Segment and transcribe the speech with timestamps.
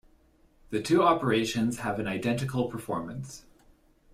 [0.71, 3.45] The two operations have an identical performance.